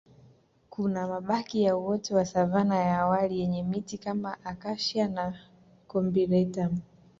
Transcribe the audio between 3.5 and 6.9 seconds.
miti kama Acacia na Combretum